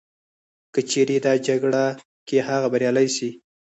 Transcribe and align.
که 0.73 0.79
چیري 0.89 1.17
په 1.19 1.23
دا 1.25 1.33
جګړه 1.47 1.83
کي 2.27 2.37
هغه 2.47 2.67
بریالی 2.73 3.07
سي 3.15 3.29